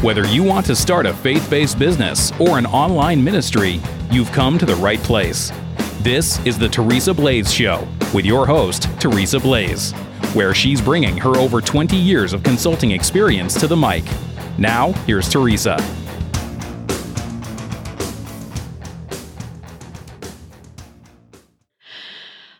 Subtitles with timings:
[0.00, 3.80] Whether you want to start a faith based business or an online ministry,
[4.12, 5.50] you've come to the right place.
[6.02, 9.90] This is the Teresa Blaze Show with your host, Teresa Blaze,
[10.34, 14.04] where she's bringing her over 20 years of consulting experience to the mic.
[14.56, 15.76] Now, here's Teresa.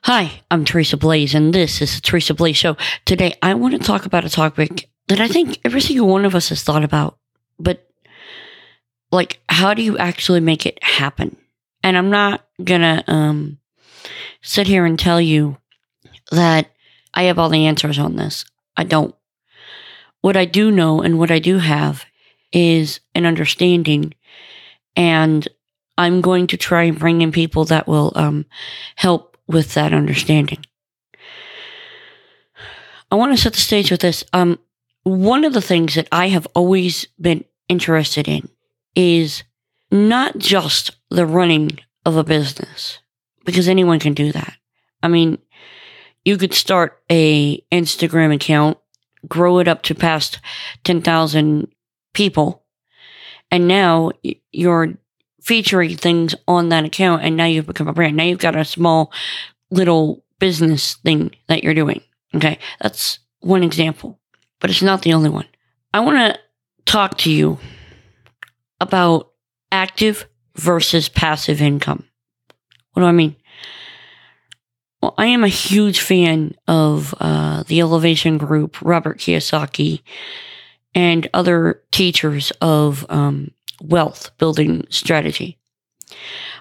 [0.02, 2.76] Hi, I'm Teresa Blaze, and this is the Teresa Blaze Show.
[3.04, 6.34] Today, I want to talk about a topic that I think every single one of
[6.34, 7.17] us has thought about,
[7.58, 7.88] but
[9.10, 11.36] like, how do you actually make it happen?
[11.82, 13.58] And I'm not gonna um,
[14.42, 15.56] sit here and tell you
[16.30, 16.70] that
[17.14, 18.44] I have all the answers on this.
[18.76, 19.14] I don't.
[20.20, 22.04] What I do know and what I do have
[22.52, 24.14] is an understanding,
[24.96, 25.46] and
[25.96, 28.46] I'm going to try and bring in people that will um,
[28.96, 30.64] help with that understanding.
[33.10, 34.22] I want to set the stage with this.
[34.32, 34.58] Um,
[35.02, 38.48] one of the things that I have always been interested in
[38.94, 39.42] is
[39.90, 42.98] not just the running of a business,
[43.44, 44.54] because anyone can do that.
[45.02, 45.38] I mean,
[46.24, 48.78] you could start a Instagram account,
[49.26, 50.40] grow it up to past
[50.84, 51.68] 10,000
[52.12, 52.64] people,
[53.50, 54.10] and now
[54.52, 54.94] you're
[55.40, 58.16] featuring things on that account and now you've become a brand.
[58.16, 59.10] Now you've got a small
[59.70, 62.02] little business thing that you're doing.
[62.34, 62.58] Okay.
[62.82, 64.20] That's one example,
[64.60, 65.46] but it's not the only one.
[65.94, 66.38] I want to
[66.88, 67.58] talk to you
[68.80, 69.30] about
[69.70, 72.04] active versus passive income.
[72.92, 73.36] What do I mean?
[75.02, 80.00] Well, I am a huge fan of uh, the Elevation Group, Robert Kiyosaki,
[80.94, 83.52] and other teachers of um,
[83.82, 85.58] wealth building strategy.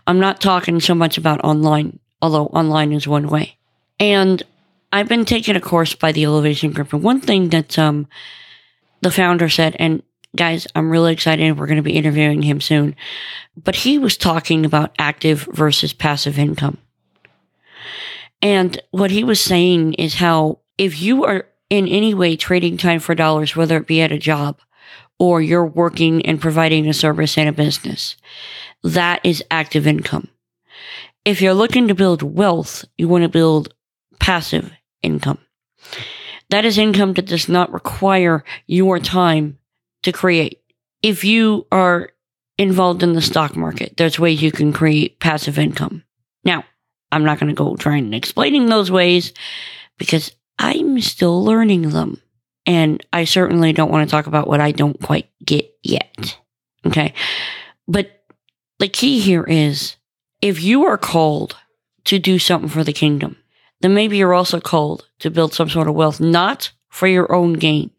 [0.05, 3.57] I'm not talking so much about online, although online is one way.
[3.99, 4.43] And
[4.91, 8.07] I've been taking a course by the Elevation Group, and one thing that um,
[9.01, 10.03] the founder said, and
[10.35, 11.57] guys, I'm really excited.
[11.57, 12.95] We're going to be interviewing him soon.
[13.55, 16.77] But he was talking about active versus passive income.
[18.41, 22.99] And what he was saying is how if you are in any way trading time
[22.99, 24.59] for dollars, whether it be at a job
[25.19, 28.15] or you're working and providing a service in a business.
[28.83, 30.29] That is active income.
[31.25, 33.73] If you're looking to build wealth, you want to build
[34.19, 34.71] passive
[35.01, 35.39] income.
[36.49, 39.56] That is income that does not require your time
[40.07, 40.61] to create.
[41.03, 42.11] If you are
[42.57, 46.03] involved in the stock market, there's ways you can create passive income.
[46.45, 46.63] Now,
[47.11, 49.33] I'm not going to go trying and explaining those ways
[49.97, 52.21] because I'm still learning them.
[52.65, 56.37] And I certainly don't want to talk about what I don't quite get yet.
[56.85, 57.13] Okay.
[57.87, 58.23] But
[58.79, 59.97] the key here is
[60.41, 61.57] if you are called
[62.05, 63.37] to do something for the kingdom,
[63.81, 67.53] then maybe you're also called to build some sort of wealth, not for your own
[67.53, 67.91] gain.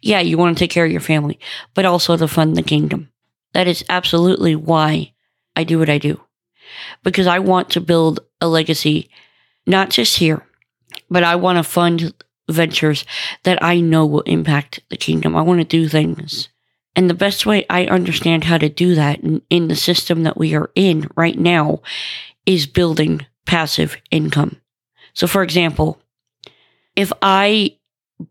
[0.00, 1.38] Yeah, you want to take care of your family,
[1.74, 3.10] but also to fund the kingdom.
[3.54, 5.12] That is absolutely why
[5.56, 6.20] I do what I do.
[7.02, 9.10] Because I want to build a legacy,
[9.66, 10.46] not just here,
[11.10, 12.14] but I want to fund
[12.48, 13.04] ventures
[13.44, 15.36] that I know will impact the kingdom.
[15.36, 16.48] I want to do things.
[16.96, 19.20] And the best way I understand how to do that
[19.50, 21.80] in, the system that we are in right now
[22.44, 24.60] is building passive income.
[25.14, 26.00] So, for example,
[26.96, 27.76] if I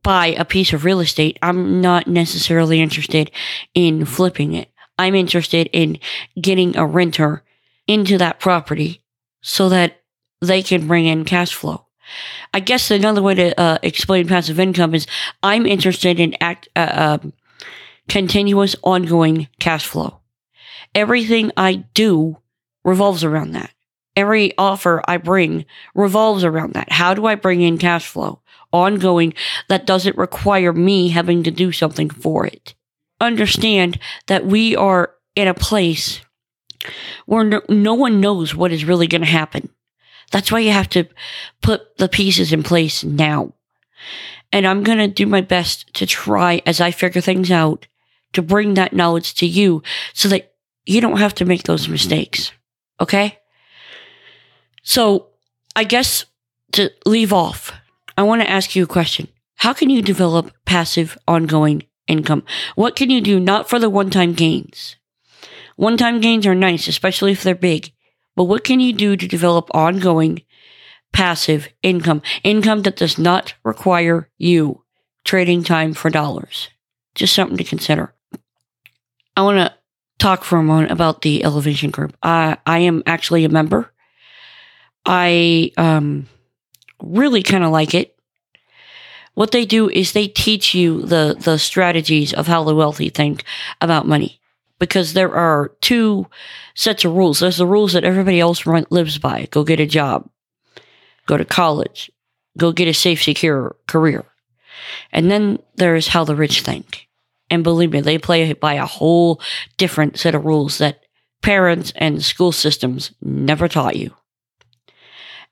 [0.04, 3.32] buy a piece of real estate, I'm not necessarily interested
[3.74, 4.72] in flipping it.
[4.98, 6.00] I'm interested in
[6.40, 7.44] getting a renter
[7.88, 9.02] into that property
[9.42, 10.02] so that
[10.42, 11.86] they can bring in cash flow.
[12.54, 15.08] I guess another way to uh, explain passive income is
[15.44, 17.34] I'm interested in act, uh, um,
[18.08, 20.20] continuous ongoing cash flow.
[20.96, 22.38] Everything I do
[22.84, 23.72] revolves around that.
[24.16, 26.92] Every offer I bring revolves around that.
[26.92, 29.34] How do I bring in cash flow ongoing
[29.70, 32.76] that doesn't require me having to do something for it?
[33.20, 36.22] Understand that we are in a place
[37.26, 39.70] where no, no one knows what is really going to happen.
[40.32, 41.06] That's why you have to
[41.62, 43.54] put the pieces in place now.
[44.52, 47.88] And I'm going to do my best to try as I figure things out
[48.34, 50.54] to bring that knowledge to you so that
[50.86, 52.52] you don't have to make those mistakes.
[53.00, 53.40] Okay?
[54.84, 55.28] So
[55.76, 56.26] I guess
[56.74, 57.67] to leave off,
[58.18, 59.28] I want to ask you a question.
[59.58, 62.44] How can you develop passive ongoing income?
[62.76, 64.96] What can you do not for the one time gains?
[65.76, 67.94] One time gains are nice, especially if they're big.
[68.36, 70.42] But what can you do to develop ongoing
[71.14, 72.24] passive income?
[72.44, 74.84] Income that does not require you
[75.24, 76.70] trading time for dollars.
[77.14, 78.14] Just something to consider.
[79.36, 79.76] I want to
[80.18, 82.18] talk for a moment about the Elevation Group.
[82.24, 83.92] I, I am actually a member.
[85.06, 86.28] I um,
[87.02, 88.16] really kind of like it.
[89.34, 93.44] what they do is they teach you the the strategies of how the wealthy think
[93.82, 94.40] about money
[94.80, 96.28] because there are two
[96.76, 97.40] sets of rules.
[97.40, 99.48] There's the rules that everybody else run, lives by.
[99.52, 100.30] Go get a job
[101.28, 102.10] go to college
[102.58, 104.26] go get a safe secure career.
[105.12, 107.08] And then there's how the rich think.
[107.50, 109.40] And believe me they play by a whole
[109.78, 111.04] different set of rules that
[111.42, 114.14] parents and school systems never taught you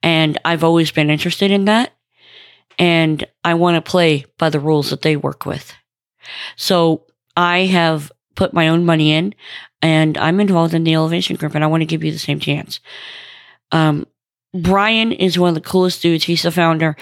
[0.05, 1.91] and i've always been interested in that
[2.77, 5.73] and I want to play by the rules that they work with.
[6.55, 7.05] So
[7.37, 9.33] I have put my own money in
[9.81, 12.39] and I'm involved in the elevation group and I want to give you the same
[12.39, 12.79] chance.
[13.71, 14.05] Um,
[14.53, 16.25] Brian is one of the coolest dudes.
[16.25, 16.95] He's the founder.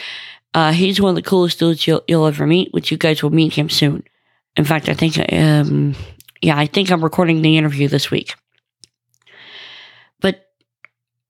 [0.53, 3.31] Uh, he's one of the coolest dudes you'll, you'll ever meet, which you guys will
[3.31, 4.03] meet him soon.
[4.55, 5.95] In fact, I think, um,
[6.41, 8.35] yeah, I think I'm recording the interview this week.
[10.19, 10.45] But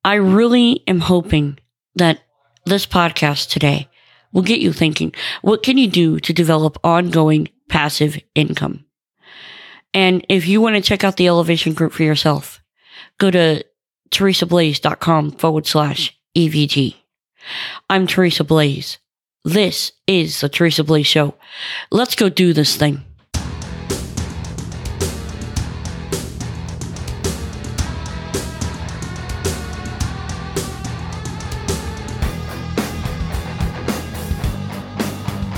[0.03, 1.59] I really am hoping
[1.95, 2.21] that
[2.65, 3.89] this podcast today
[4.31, 5.13] will get you thinking.
[5.41, 8.85] What can you do to develop ongoing passive income?
[9.93, 12.61] And if you want to check out the elevation group for yourself,
[13.19, 13.63] go to
[14.09, 16.95] teresablaze.com forward slash EVG.
[17.89, 18.97] I'm Teresa Blaze.
[19.43, 21.35] This is the Teresa Blaze Show.
[21.91, 23.03] Let's go do this thing.